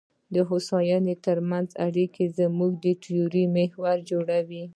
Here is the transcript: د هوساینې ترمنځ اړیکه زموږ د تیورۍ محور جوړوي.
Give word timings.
د 0.33 0.35
هوساینې 0.49 1.15
ترمنځ 1.25 1.69
اړیکه 1.87 2.23
زموږ 2.39 2.71
د 2.85 2.87
تیورۍ 3.03 3.45
محور 3.57 3.97
جوړوي. 4.09 4.63